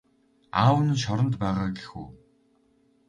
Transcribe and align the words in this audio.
Аав 0.61 0.77
нь 0.85 0.99
шоронд 1.03 1.33
байгаа 1.41 1.69
гэх 1.75 1.89
үү? 2.01 2.07